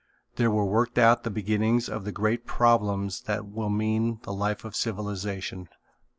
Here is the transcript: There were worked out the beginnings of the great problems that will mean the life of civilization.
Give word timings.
There 0.37 0.49
were 0.49 0.65
worked 0.65 0.97
out 0.97 1.21
the 1.23 1.29
beginnings 1.29 1.87
of 1.87 2.05
the 2.05 2.11
great 2.11 2.47
problems 2.47 3.21
that 3.27 3.45
will 3.45 3.69
mean 3.69 4.19
the 4.23 4.33
life 4.33 4.65
of 4.65 4.75
civilization. 4.75 5.69